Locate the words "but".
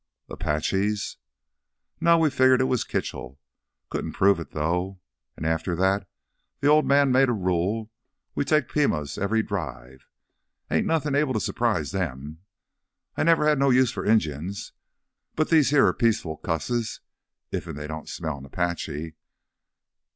15.35-15.51